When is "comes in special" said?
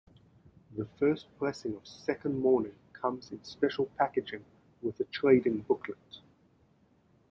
2.91-3.85